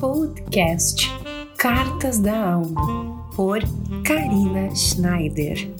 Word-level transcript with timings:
Podcast 0.00 1.06
Cartas 1.58 2.18
da 2.18 2.54
Alma, 2.54 3.30
por 3.36 3.58
Karina 4.02 4.74
Schneider. 4.74 5.70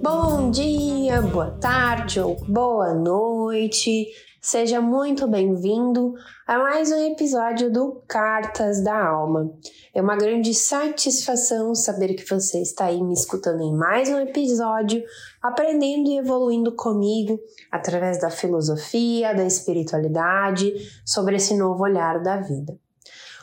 Bom 0.00 0.50
dia, 0.50 1.20
boa 1.20 1.50
tarde 1.50 2.18
ou 2.18 2.36
boa 2.48 2.94
noite. 2.94 4.08
Seja 4.40 4.80
muito 4.80 5.28
bem-vindo 5.28 6.14
a 6.46 6.56
mais 6.56 6.90
um 6.90 7.12
episódio 7.12 7.70
do 7.70 8.02
Cartas 8.08 8.82
da 8.82 9.08
Alma. 9.08 9.52
É 9.94 10.00
uma 10.00 10.16
grande 10.16 10.54
satisfação 10.54 11.74
saber 11.74 12.14
que 12.14 12.26
você 12.26 12.62
está 12.62 12.86
aí 12.86 13.02
me 13.02 13.12
escutando 13.12 13.60
em 13.60 13.76
mais 13.76 14.08
um 14.08 14.18
episódio, 14.18 15.04
aprendendo 15.42 16.08
e 16.08 16.16
evoluindo 16.16 16.74
comigo 16.74 17.38
através 17.70 18.18
da 18.18 18.30
filosofia, 18.30 19.34
da 19.34 19.44
espiritualidade, 19.44 20.72
sobre 21.04 21.36
esse 21.36 21.54
novo 21.54 21.82
olhar 21.82 22.22
da 22.22 22.38
vida. 22.38 22.78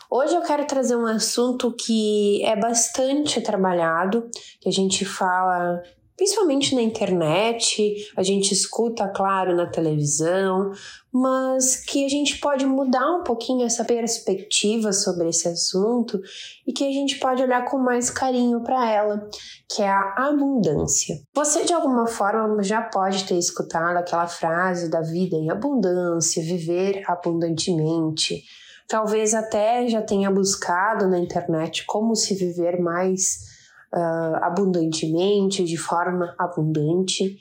Hoje 0.10 0.36
eu 0.36 0.42
quero 0.42 0.66
trazer 0.66 0.96
um 0.96 1.06
assunto 1.06 1.74
que 1.74 2.42
é 2.46 2.56
bastante 2.56 3.42
trabalhado, 3.42 4.30
que 4.62 4.70
a 4.70 4.72
gente 4.72 5.04
fala 5.04 5.82
principalmente 6.18 6.74
na 6.74 6.82
internet, 6.82 7.96
a 8.18 8.24
gente 8.24 8.52
escuta, 8.52 9.08
claro, 9.08 9.56
na 9.56 9.68
televisão, 9.68 10.72
mas 11.14 11.76
que 11.76 12.04
a 12.04 12.10
gente 12.10 12.40
pode 12.40 12.66
mudar 12.66 13.08
um 13.18 13.24
pouquinho 13.24 13.64
essa 13.64 13.86
perspectiva 13.86 14.92
sobre 14.92 15.30
esse 15.30 15.48
assunto 15.48 16.20
e 16.66 16.74
que 16.74 16.84
a 16.84 16.92
gente 16.92 17.20
pode 17.20 17.44
olhar 17.44 17.64
com 17.66 17.78
mais 17.78 18.10
carinho 18.10 18.64
para 18.64 18.90
ela, 18.90 19.30
que 19.70 19.84
é 19.84 19.90
a 19.90 20.30
abundância. 20.30 21.16
Você 21.36 21.66
de 21.66 21.74
alguma 21.74 22.08
forma 22.08 22.64
já 22.64 22.82
pode 22.82 23.26
ter 23.26 23.38
escutado 23.38 23.98
aquela 23.98 24.26
frase 24.26 24.90
da 24.90 25.02
vida 25.02 25.36
em 25.36 25.52
abundância, 25.52 26.42
viver 26.42 27.04
abundantemente. 27.06 28.44
Talvez 28.88 29.34
até 29.34 29.88
já 29.88 30.02
tenha 30.02 30.32
buscado 30.32 31.08
na 31.08 31.20
internet 31.20 31.86
como 31.86 32.16
se 32.16 32.34
viver 32.34 32.80
mais 32.80 33.46
uh, 33.94 34.38
abundantemente, 34.42 35.64
de 35.64 35.78
forma 35.78 36.34
abundante. 36.38 37.38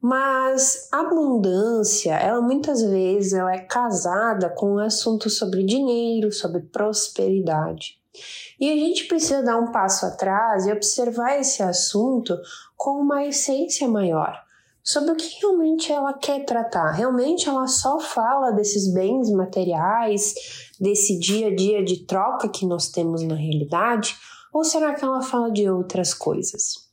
Mas 0.00 0.88
a 0.92 1.00
abundância, 1.00 2.14
ela 2.14 2.40
muitas 2.40 2.82
vezes 2.82 3.32
ela 3.32 3.52
é 3.52 3.58
casada 3.58 4.48
com 4.50 4.74
um 4.74 4.78
assunto 4.78 5.28
sobre 5.28 5.64
dinheiro, 5.64 6.30
sobre 6.30 6.60
prosperidade. 6.60 7.98
E 8.60 8.70
a 8.70 8.74
gente 8.74 9.04
precisa 9.06 9.42
dar 9.42 9.58
um 9.58 9.72
passo 9.72 10.06
atrás 10.06 10.66
e 10.66 10.72
observar 10.72 11.38
esse 11.38 11.62
assunto 11.62 12.36
com 12.76 13.00
uma 13.00 13.24
essência 13.24 13.88
maior, 13.88 14.45
sobre 14.86 15.10
o 15.10 15.16
que 15.16 15.40
realmente 15.40 15.92
ela 15.92 16.12
quer 16.12 16.44
tratar. 16.44 16.92
Realmente 16.92 17.48
ela 17.48 17.66
só 17.66 17.98
fala 17.98 18.52
desses 18.52 18.92
bens 18.94 19.28
materiais, 19.32 20.32
desse 20.80 21.18
dia 21.18 21.48
a 21.48 21.54
dia 21.54 21.84
de 21.84 22.06
troca 22.06 22.48
que 22.48 22.64
nós 22.64 22.88
temos 22.88 23.22
na 23.24 23.34
realidade, 23.34 24.14
ou 24.52 24.62
será 24.62 24.94
que 24.94 25.04
ela 25.04 25.20
fala 25.20 25.50
de 25.50 25.68
outras 25.68 26.14
coisas? 26.14 26.86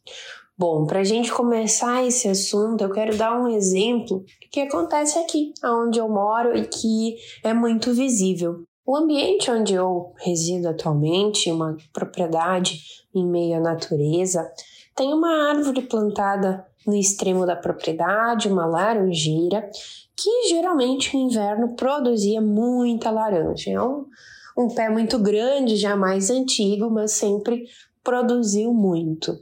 Bom, 0.57 0.85
para 0.85 1.01
a 1.01 1.03
gente 1.03 1.31
começar 1.31 2.05
esse 2.05 2.27
assunto, 2.27 2.83
eu 2.83 2.91
quero 2.91 3.15
dar 3.15 3.39
um 3.39 3.47
exemplo 3.47 4.23
que 4.51 4.59
acontece 4.59 5.19
aqui, 5.19 5.53
onde 5.63 5.99
eu 5.99 6.09
moro 6.09 6.57
e 6.57 6.65
que 6.65 7.15
é 7.43 7.53
muito 7.53 7.93
visível. 7.93 8.63
O 8.85 8.97
ambiente 8.97 9.49
onde 9.49 9.73
eu 9.73 10.13
resido 10.17 10.67
atualmente, 10.67 11.49
uma 11.51 11.77
propriedade 11.93 12.79
em 13.15 13.25
meio 13.25 13.57
à 13.57 13.59
natureza, 13.59 14.51
tem 14.95 15.13
uma 15.13 15.49
árvore 15.49 15.81
plantada 15.81 16.65
no 16.85 16.95
extremo 16.95 17.45
da 17.45 17.55
propriedade, 17.55 18.47
uma 18.47 18.65
laranjeira, 18.65 19.69
que 20.15 20.49
geralmente 20.49 21.15
no 21.15 21.23
inverno 21.23 21.75
produzia 21.75 22.41
muita 22.41 23.09
laranja. 23.09 23.71
É 23.71 23.81
um, 23.81 24.05
um 24.57 24.67
pé 24.67 24.89
muito 24.89 25.17
grande, 25.17 25.75
já 25.75 25.95
mais 25.95 26.29
antigo, 26.29 26.89
mas 26.89 27.13
sempre 27.13 27.65
produziu 28.03 28.73
muito. 28.73 29.39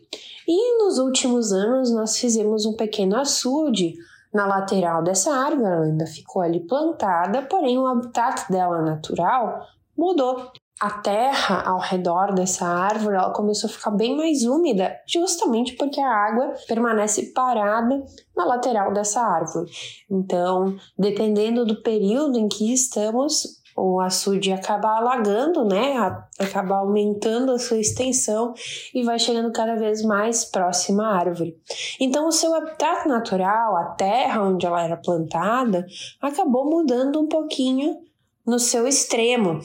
E 0.47 0.83
nos 0.83 0.99
últimos 0.99 1.51
anos 1.51 1.91
nós 1.91 2.17
fizemos 2.17 2.65
um 2.65 2.75
pequeno 2.75 3.17
açude 3.17 3.95
na 4.33 4.45
lateral 4.45 5.03
dessa 5.03 5.33
árvore, 5.33 5.65
ela 5.65 5.85
ainda 5.85 6.05
ficou 6.05 6.41
ali 6.41 6.61
plantada, 6.61 7.41
porém 7.41 7.77
o 7.77 7.85
habitat 7.85 8.49
dela 8.49 8.81
natural 8.81 9.67
mudou. 9.97 10.51
A 10.81 10.89
terra 10.89 11.61
ao 11.61 11.77
redor 11.77 12.33
dessa 12.33 12.65
árvore 12.65 13.15
ela 13.15 13.31
começou 13.31 13.69
a 13.69 13.73
ficar 13.73 13.91
bem 13.91 14.17
mais 14.17 14.41
úmida, 14.43 14.91
justamente 15.05 15.73
porque 15.73 16.01
a 16.01 16.09
água 16.09 16.55
permanece 16.67 17.31
parada 17.33 18.03
na 18.35 18.45
lateral 18.45 18.91
dessa 18.91 19.21
árvore. 19.21 19.69
Então, 20.09 20.75
dependendo 20.97 21.67
do 21.67 21.83
período 21.83 22.39
em 22.39 22.47
que 22.47 22.73
estamos, 22.73 23.61
o 23.77 23.99
açude 23.99 24.51
acaba 24.51 24.97
alagando, 24.97 25.63
né? 25.63 25.97
Acaba 26.39 26.77
aumentando 26.77 27.51
a 27.51 27.59
sua 27.59 27.77
extensão 27.77 28.51
e 28.91 29.03
vai 29.03 29.19
chegando 29.19 29.51
cada 29.51 29.75
vez 29.75 30.01
mais 30.03 30.45
próxima 30.45 31.05
à 31.05 31.15
árvore. 31.15 31.55
Então, 31.99 32.27
o 32.27 32.31
seu 32.31 32.55
habitat 32.55 33.07
natural, 33.07 33.77
a 33.77 33.85
terra 33.91 34.41
onde 34.41 34.65
ela 34.65 34.81
era 34.81 34.97
plantada, 34.97 35.85
acabou 36.19 36.67
mudando 36.67 37.21
um 37.21 37.27
pouquinho 37.27 37.97
no 38.45 38.59
seu 38.59 38.87
extremo, 38.87 39.59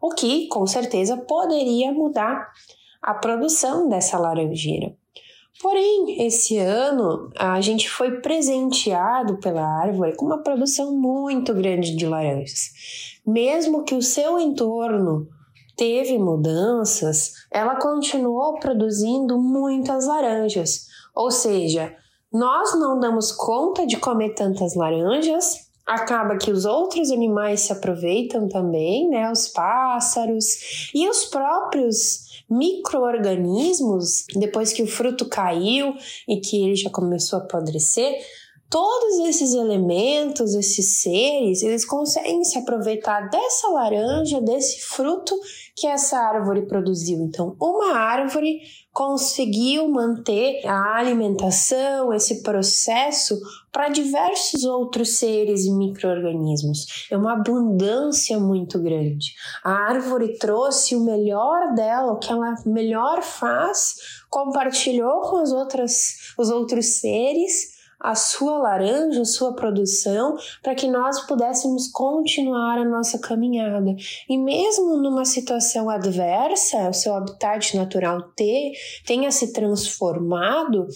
o 0.00 0.10
que 0.10 0.48
com 0.48 0.66
certeza 0.66 1.16
poderia 1.16 1.92
mudar 1.92 2.48
a 3.02 3.14
produção 3.14 3.88
dessa 3.88 4.18
laranjeira. 4.18 4.94
Porém, 5.62 6.26
esse 6.26 6.56
ano 6.56 7.30
a 7.36 7.60
gente 7.60 7.88
foi 7.90 8.20
presenteado 8.20 9.38
pela 9.38 9.62
árvore 9.62 10.16
com 10.16 10.24
uma 10.24 10.42
produção 10.42 10.96
muito 10.96 11.52
grande 11.52 11.94
de 11.94 12.06
laranjas. 12.06 12.70
Mesmo 13.26 13.84
que 13.84 13.94
o 13.94 14.00
seu 14.00 14.38
entorno 14.40 15.28
teve 15.76 16.18
mudanças, 16.18 17.32
ela 17.50 17.76
continuou 17.76 18.58
produzindo 18.58 19.38
muitas 19.38 20.06
laranjas. 20.06 20.86
Ou 21.14 21.30
seja, 21.30 21.94
nós 22.32 22.78
não 22.78 22.98
damos 22.98 23.30
conta 23.30 23.86
de 23.86 23.98
comer 23.98 24.34
tantas 24.34 24.74
laranjas, 24.74 25.69
acaba 25.86 26.36
que 26.36 26.50
os 26.50 26.64
outros 26.64 27.10
animais 27.10 27.60
se 27.60 27.72
aproveitam 27.72 28.48
também, 28.48 29.08
né? 29.08 29.30
Os 29.30 29.48
pássaros 29.48 30.90
e 30.94 31.08
os 31.08 31.24
próprios 31.24 32.30
micro-organismos, 32.48 34.24
depois 34.34 34.72
que 34.72 34.82
o 34.82 34.86
fruto 34.86 35.28
caiu 35.28 35.94
e 36.28 36.40
que 36.40 36.64
ele 36.64 36.76
já 36.76 36.90
começou 36.90 37.38
a 37.38 37.42
apodrecer, 37.42 38.18
todos 38.70 39.18
esses 39.26 39.52
elementos, 39.52 40.54
esses 40.54 41.02
seres, 41.02 41.60
eles 41.60 41.84
conseguem 41.84 42.44
se 42.44 42.56
aproveitar 42.56 43.28
dessa 43.28 43.68
laranja, 43.68 44.40
desse 44.40 44.80
fruto 44.82 45.34
que 45.74 45.88
essa 45.88 46.16
árvore 46.16 46.66
produziu. 46.66 47.18
Então, 47.18 47.56
uma 47.60 47.96
árvore 47.96 48.60
conseguiu 48.92 49.88
manter 49.88 50.64
a 50.64 50.98
alimentação, 50.98 52.12
esse 52.12 52.42
processo 52.42 53.36
para 53.72 53.88
diversos 53.88 54.62
outros 54.64 55.16
seres 55.18 55.64
e 55.64 55.72
micro-organismos. 55.72 57.08
É 57.10 57.16
uma 57.16 57.32
abundância 57.32 58.38
muito 58.38 58.80
grande. 58.80 59.32
A 59.64 59.72
árvore 59.72 60.38
trouxe 60.38 60.94
o 60.94 61.04
melhor 61.04 61.74
dela, 61.74 62.12
o 62.12 62.18
que 62.18 62.30
ela 62.30 62.54
melhor 62.64 63.20
faz, 63.20 63.96
compartilhou 64.28 65.22
com 65.22 65.38
as 65.38 65.50
outras, 65.50 66.34
os 66.38 66.50
outros 66.50 67.00
seres 67.00 67.79
a 68.00 68.14
sua 68.14 68.58
laranja, 68.58 69.20
a 69.20 69.24
sua 69.24 69.54
produção, 69.54 70.36
para 70.62 70.74
que 70.74 70.88
nós 70.88 71.20
pudéssemos 71.26 71.88
continuar 71.88 72.78
a 72.78 72.84
nossa 72.84 73.18
caminhada. 73.18 73.94
E 74.28 74.38
mesmo 74.38 74.96
numa 74.96 75.24
situação 75.24 75.90
adversa, 75.90 76.88
o 76.88 76.94
seu 76.94 77.14
habitat 77.14 77.76
natural 77.76 78.22
ter, 78.34 78.72
tenha 79.06 79.30
se 79.30 79.52
transformado, 79.52 80.86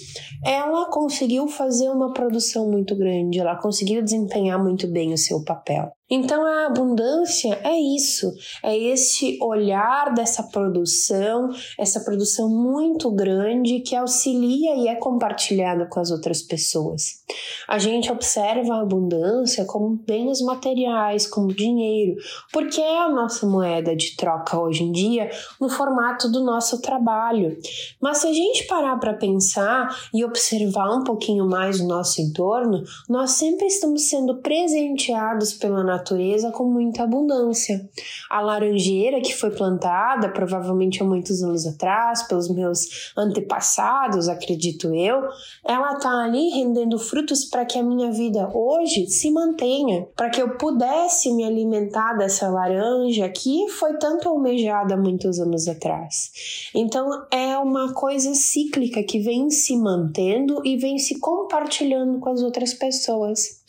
ela 0.45 0.87
conseguiu 0.91 1.47
fazer 1.47 1.91
uma 1.91 2.13
produção 2.13 2.71
muito 2.71 2.97
grande, 2.97 3.39
ela 3.39 3.57
conseguiu 3.57 4.03
desempenhar 4.03 4.63
muito 4.63 4.87
bem 4.87 5.13
o 5.13 5.19
seu 5.19 5.45
papel. 5.45 5.93
Então 6.11 6.45
a 6.45 6.67
abundância 6.67 7.59
é 7.65 7.75
isso, 7.79 8.31
é 8.63 8.77
esse 8.77 9.39
olhar 9.41 10.13
dessa 10.13 10.43
produção, 10.43 11.49
essa 11.79 12.01
produção 12.01 12.49
muito 12.49 13.11
grande 13.11 13.81
que 13.81 13.97
auxilia 13.97 14.77
e 14.77 14.89
é 14.89 14.97
compartilhada 14.97 15.87
com 15.87 15.99
as 15.99 16.11
outras 16.11 16.43
pessoas. 16.43 17.25
A 17.67 17.79
gente 17.79 18.13
observa 18.13 18.75
a 18.75 18.83
abundância 18.83 19.65
como 19.65 19.97
bens 19.97 20.43
materiais, 20.43 21.27
como 21.27 21.55
dinheiro, 21.55 22.17
porque 22.53 22.83
é 22.83 22.99
a 23.01 23.09
nossa 23.09 23.47
moeda 23.47 23.97
de 23.97 24.15
troca 24.15 24.61
hoje 24.61 24.83
em 24.83 24.93
dia 24.93 25.31
no 25.59 25.71
formato 25.71 26.31
do 26.31 26.45
nosso 26.45 26.83
trabalho. 26.83 27.57
Mas 27.99 28.19
se 28.19 28.27
a 28.27 28.33
gente 28.33 28.67
parar 28.67 28.99
para 28.99 29.15
pensar 29.15 29.89
e 30.13 30.23
observar 30.23 30.95
um 30.95 31.03
pouquinho 31.03 31.47
mais 31.47 31.81
o 31.81 31.89
nosso 31.89 32.21
entorno, 32.21 32.83
nós 33.09 33.33
sempre 33.33 33.67
estamos 33.67 34.09
sendo 34.11 34.43
presenteados 34.43 35.55
pela 35.55 35.83
natureza 35.97 36.51
com 36.51 36.65
muita 36.65 37.05
abundância. 37.05 37.89
A 38.31 38.41
laranjeira 38.41 39.21
que 39.21 39.35
foi 39.35 39.51
plantada 39.51 40.29
provavelmente 40.29 41.03
há 41.03 41.07
muitos 41.07 41.43
anos 41.43 41.67
atrás 41.67 42.23
pelos 42.25 42.49
meus 42.51 43.13
antepassados, 43.17 44.29
acredito 44.29 44.95
eu, 44.95 45.23
ela 45.65 45.95
tá 45.97 46.11
ali 46.25 46.51
rendendo 46.51 46.99
frutos 46.99 47.45
para 47.45 47.65
que 47.65 47.79
a 47.79 47.83
minha 47.83 48.11
vida 48.11 48.51
hoje 48.53 49.07
se 49.07 49.31
mantenha, 49.31 50.07
para 50.17 50.31
que 50.31 50.41
eu 50.41 50.57
pudesse 50.57 51.33
me 51.33 51.45
alimentar 51.45 52.15
dessa 52.15 52.49
laranja 52.49 53.29
que 53.29 53.69
foi 53.69 53.97
tanto 53.99 54.29
almejada 54.29 54.97
muitos 54.97 55.39
anos 55.39 55.69
atrás. 55.69 56.71
Então 56.75 57.27
é 57.31 57.57
uma 57.59 57.93
coisa 57.93 58.35
cíclica 58.35 59.03
que 59.03 59.19
vem 59.19 59.51
se 59.51 59.77
mantendo 59.77 60.61
e 60.65 60.77
vem 60.77 60.99
se 60.99 61.19
compartilhando 61.21 62.19
com 62.19 62.31
as 62.31 62.43
outras 62.43 62.75
pessoas. 62.75 63.63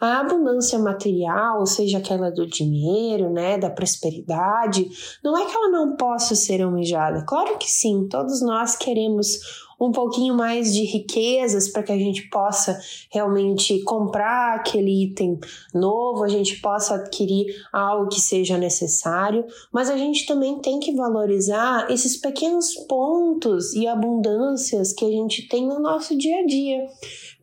A 0.00 0.20
abundância 0.20 0.78
material, 0.78 1.65
seja 1.66 1.98
aquela 1.98 2.30
do 2.30 2.46
dinheiro, 2.46 3.30
né, 3.30 3.58
da 3.58 3.70
prosperidade, 3.70 4.88
não 5.22 5.36
é 5.36 5.44
que 5.44 5.56
ela 5.56 5.70
não 5.70 5.96
possa 5.96 6.34
ser 6.34 6.62
almejada. 6.62 7.24
Claro 7.26 7.58
que 7.58 7.70
sim, 7.70 8.06
todos 8.08 8.40
nós 8.40 8.76
queremos 8.76 9.40
um 9.80 9.92
pouquinho 9.92 10.34
mais 10.34 10.72
de 10.72 10.84
riquezas 10.84 11.68
para 11.68 11.82
que 11.82 11.92
a 11.92 11.98
gente 11.98 12.28
possa 12.30 12.78
realmente 13.10 13.82
comprar 13.84 14.56
aquele 14.56 15.04
item 15.04 15.38
novo, 15.74 16.24
a 16.24 16.28
gente 16.28 16.60
possa 16.60 16.94
adquirir 16.94 17.46
algo 17.72 18.08
que 18.08 18.20
seja 18.20 18.56
necessário, 18.56 19.44
mas 19.70 19.90
a 19.90 19.96
gente 19.96 20.26
também 20.26 20.58
tem 20.60 20.80
que 20.80 20.94
valorizar 20.94 21.90
esses 21.90 22.16
pequenos 22.16 22.74
pontos 22.88 23.74
e 23.74 23.86
abundâncias 23.86 24.92
que 24.92 25.04
a 25.04 25.10
gente 25.10 25.46
tem 25.48 25.66
no 25.66 25.78
nosso 25.78 26.16
dia 26.16 26.40
a 26.40 26.46
dia. 26.46 26.86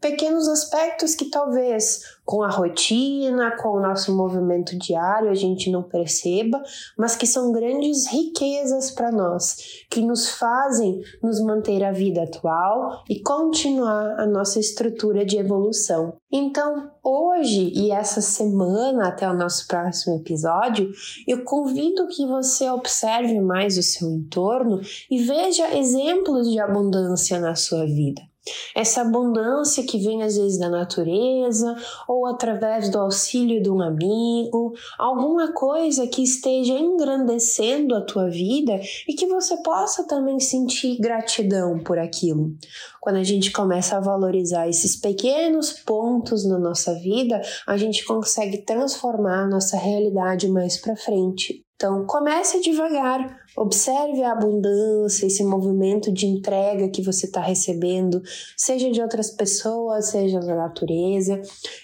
Pequenos 0.01 0.49
aspectos 0.49 1.15
que 1.15 1.25
talvez 1.25 2.01
com 2.25 2.41
a 2.41 2.49
rotina, 2.49 3.55
com 3.57 3.69
o 3.69 3.81
nosso 3.81 4.15
movimento 4.15 4.77
diário, 4.77 5.29
a 5.29 5.35
gente 5.35 5.69
não 5.69 5.83
perceba, 5.83 6.61
mas 6.97 7.15
que 7.15 7.27
são 7.27 7.51
grandes 7.51 8.07
riquezas 8.07 8.91
para 8.91 9.11
nós, 9.11 9.57
que 9.89 10.01
nos 10.01 10.29
fazem 10.29 11.01
nos 11.21 11.41
manter 11.41 11.83
a 11.83 11.91
vida 11.91 12.23
atual 12.23 13.03
e 13.09 13.21
continuar 13.21 14.19
a 14.19 14.25
nossa 14.25 14.59
estrutura 14.59 15.25
de 15.25 15.37
evolução. 15.37 16.17
Então, 16.31 16.91
hoje 17.03 17.71
e 17.75 17.91
essa 17.91 18.21
semana, 18.21 19.09
até 19.09 19.29
o 19.29 19.35
nosso 19.35 19.67
próximo 19.67 20.15
episódio, 20.15 20.89
eu 21.27 21.43
convido 21.43 22.07
que 22.07 22.25
você 22.25 22.69
observe 22.69 23.39
mais 23.39 23.77
o 23.77 23.83
seu 23.83 24.09
entorno 24.09 24.81
e 25.11 25.21
veja 25.23 25.75
exemplos 25.75 26.49
de 26.49 26.59
abundância 26.59 27.39
na 27.39 27.55
sua 27.55 27.85
vida. 27.85 28.21
Essa 28.75 29.01
abundância 29.01 29.83
que 29.83 29.97
vem 29.97 30.21
às 30.21 30.35
vezes 30.37 30.59
da 30.59 30.69
natureza 30.69 31.75
ou 32.07 32.25
através 32.25 32.89
do 32.89 32.99
auxílio 32.99 33.61
de 33.61 33.69
um 33.69 33.81
amigo, 33.81 34.73
alguma 34.99 35.53
coisa 35.53 36.05
que 36.07 36.21
esteja 36.21 36.73
engrandecendo 36.73 37.95
a 37.95 38.01
tua 38.01 38.29
vida 38.29 38.79
e 39.07 39.13
que 39.13 39.27
você 39.27 39.55
possa 39.63 40.05
também 40.05 40.39
sentir 40.39 40.97
gratidão 40.99 41.79
por 41.79 41.97
aquilo. 41.97 42.53
Quando 42.99 43.15
a 43.17 43.23
gente 43.23 43.51
começa 43.51 43.97
a 43.97 44.01
valorizar 44.01 44.67
esses 44.67 44.95
pequenos 44.95 45.71
pontos 45.71 46.45
na 46.45 46.59
nossa 46.59 46.93
vida, 46.95 47.41
a 47.65 47.77
gente 47.77 48.03
consegue 48.05 48.59
transformar 48.59 49.43
a 49.43 49.47
nossa 49.47 49.77
realidade 49.77 50.49
mais 50.49 50.77
para 50.77 50.95
frente. 50.95 51.63
Então, 51.83 52.05
comece 52.05 52.61
devagar, 52.61 53.41
observe 53.57 54.23
a 54.23 54.31
abundância, 54.31 55.27
esse 55.27 55.43
movimento 55.43 56.13
de 56.13 56.25
entrega 56.25 56.87
que 56.87 57.01
você 57.01 57.25
está 57.25 57.41
recebendo, 57.41 58.21
seja 58.55 58.89
de 58.89 59.01
outras 59.01 59.29
pessoas, 59.29 60.05
seja 60.05 60.39
da 60.39 60.55
natureza, 60.55 61.41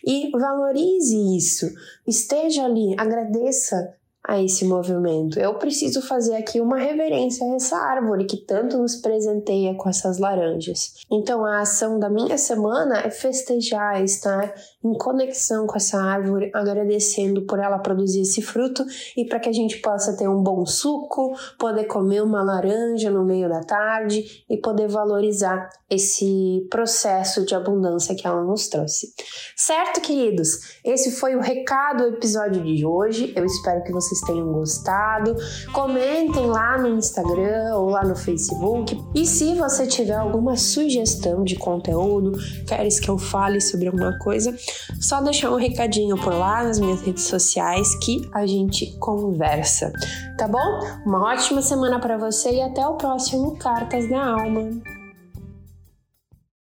e 0.08 0.32
valorize 0.32 1.18
isso. 1.36 1.70
Esteja 2.08 2.64
ali, 2.64 2.96
agradeça 2.98 3.94
a 4.30 4.40
esse 4.40 4.64
movimento. 4.64 5.40
Eu 5.40 5.56
preciso 5.56 6.04
fazer 6.04 6.36
aqui 6.36 6.62
uma 6.62 6.78
reverência 6.78 7.44
a 7.44 7.56
essa 7.56 7.76
árvore 7.76 8.26
que 8.26 8.38
tanto 8.38 8.78
nos 8.78 8.96
presenteia 8.96 9.74
com 9.74 9.90
essas 9.90 10.20
laranjas. 10.20 10.94
Então, 11.12 11.44
a 11.44 11.62
ação 11.62 11.98
da 11.98 12.12
minha 12.12 12.38
semana 12.38 13.00
é 13.00 13.10
festejar, 13.10 14.04
estar 14.04 14.54
em 14.84 14.94
conexão 14.94 15.66
com 15.66 15.76
essa 15.76 16.00
árvore, 16.00 16.52
agradecendo 16.54 17.48
por 17.48 17.58
ela 17.58 17.80
produzir 17.80 18.22
esse 18.22 18.40
fruto 18.40 18.86
e 19.18 19.26
para 19.26 19.40
que 19.40 19.50
a 19.50 19.52
gente 19.52 19.78
possa 19.78 20.16
ter 20.16 20.30
um 20.30 20.44
bom 20.44 20.64
suco, 20.64 21.34
poder 21.58 21.86
comer 21.86 22.22
uma 22.22 22.44
laranja 22.44 23.10
no 23.10 23.26
meio 23.26 23.50
da 23.50 23.62
tarde 23.62 24.46
e 24.48 24.58
poder 24.58 24.88
valorizar 24.88 25.70
esse 25.90 26.68
processo 26.70 27.44
de 27.44 27.56
abundância 27.56 28.14
que 28.14 28.28
ela 28.28 28.44
nos 28.44 28.68
trouxe. 28.68 29.12
Certo, 29.56 30.02
queridos? 30.02 30.78
Esse 30.86 31.10
foi 31.10 31.36
o 31.36 31.42
recado 31.42 32.04
do 32.04 32.16
episódio 32.18 32.64
de 32.64 32.86
hoje. 32.86 33.34
Eu 33.36 33.44
espero 33.44 33.84
que 33.84 33.92
vocês 34.20 34.22
tenham 34.22 34.52
gostado. 34.52 35.36
Comentem 35.74 36.46
lá 36.46 36.78
no 36.78 36.90
Instagram 36.90 37.76
ou 37.76 37.90
lá 37.90 38.04
no 38.04 38.16
Facebook. 38.16 39.02
E 39.16 39.26
se 39.26 39.56
você 39.56 39.88
tiver 39.88 40.16
alguma 40.16 40.56
sugestão 40.56 41.44
de 41.44 41.56
conteúdo, 41.56 42.38
queres 42.68 43.00
que 43.00 43.10
eu 43.10 43.18
fale 43.18 43.62
sobre 43.62 43.88
alguma 43.88 44.18
coisa, 44.20 44.56
só 45.00 45.22
deixar 45.22 45.52
um 45.52 45.58
recadinho 45.58 46.18
por 46.18 46.34
lá 46.34 46.64
nas 46.64 46.80
minhas 46.80 47.02
redes 47.02 47.24
sociais 47.24 47.96
que 48.04 48.30
a 48.34 48.46
gente 48.46 48.98
conversa. 49.00 49.92
Tá 50.38 50.48
bom? 50.48 50.80
Uma 51.06 51.34
ótima 51.34 51.62
semana 51.62 52.00
para 52.00 52.18
você 52.18 52.52
e 52.52 52.62
até 52.62 52.86
o 52.86 52.96
próximo 52.96 53.58
Cartas 53.58 54.10
da 54.10 54.24
Alma. 54.24 54.99